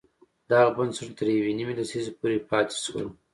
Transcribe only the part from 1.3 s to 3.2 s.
یوې نیمې لسیزې پورې پاتې شول.